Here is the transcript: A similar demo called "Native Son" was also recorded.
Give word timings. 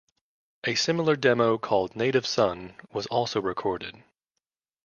A 0.63 0.73
similar 0.73 1.15
demo 1.15 1.59
called 1.59 1.95
"Native 1.95 2.25
Son" 2.25 2.73
was 2.91 3.05
also 3.05 3.39
recorded. 3.39 4.01